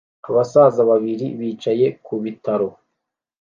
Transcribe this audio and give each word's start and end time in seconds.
Abasaza 0.29 0.81
babiri 0.89 1.25
bicaye 1.39 1.87
ku 2.05 2.13
bitaro 2.23 2.67